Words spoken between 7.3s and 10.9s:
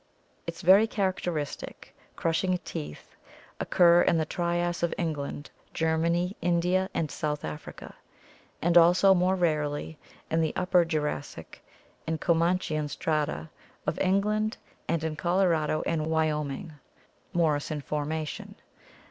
Africa, and also, more rarely, in the Upper